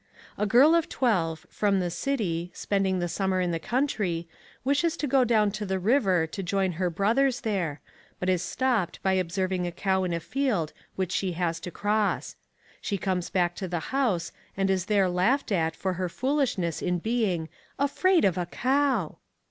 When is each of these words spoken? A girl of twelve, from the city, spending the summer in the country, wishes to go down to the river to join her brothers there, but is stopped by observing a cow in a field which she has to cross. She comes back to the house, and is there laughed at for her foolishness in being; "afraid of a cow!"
A 0.35 0.47
girl 0.47 0.73
of 0.73 0.89
twelve, 0.89 1.45
from 1.51 1.79
the 1.79 1.91
city, 1.91 2.49
spending 2.55 2.97
the 2.97 3.07
summer 3.07 3.39
in 3.39 3.51
the 3.51 3.59
country, 3.59 4.27
wishes 4.63 4.97
to 4.97 5.05
go 5.05 5.23
down 5.23 5.51
to 5.51 5.63
the 5.63 5.77
river 5.77 6.25
to 6.25 6.41
join 6.41 6.71
her 6.71 6.89
brothers 6.89 7.41
there, 7.41 7.81
but 8.19 8.27
is 8.27 8.41
stopped 8.41 8.99
by 9.03 9.13
observing 9.13 9.67
a 9.67 9.71
cow 9.71 10.03
in 10.03 10.11
a 10.11 10.19
field 10.19 10.73
which 10.95 11.11
she 11.11 11.33
has 11.33 11.59
to 11.59 11.69
cross. 11.69 12.35
She 12.81 12.97
comes 12.97 13.29
back 13.29 13.55
to 13.57 13.67
the 13.67 13.79
house, 13.93 14.31
and 14.57 14.71
is 14.71 14.85
there 14.85 15.07
laughed 15.07 15.51
at 15.51 15.75
for 15.75 15.93
her 15.93 16.09
foolishness 16.09 16.81
in 16.81 16.97
being; 16.97 17.47
"afraid 17.77 18.25
of 18.25 18.39
a 18.39 18.47
cow!" 18.47 19.19